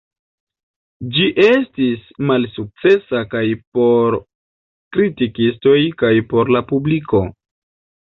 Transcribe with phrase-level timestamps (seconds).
[1.17, 3.45] Ĝi estis malsukcesa kaj
[3.77, 4.19] por
[4.99, 7.27] kritikistoj kaj por la publiko.